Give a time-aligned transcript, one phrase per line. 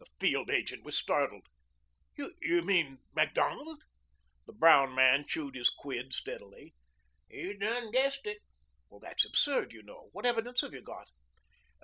[0.00, 1.46] The field agent was startled.
[2.16, 3.84] "You mean Macdonald?"
[4.48, 6.74] The brown man chewed his quid steadily.
[7.28, 8.38] "You done guessed it."
[9.00, 10.08] "That's absurd, you know.
[10.10, 11.06] What evidence have you got?"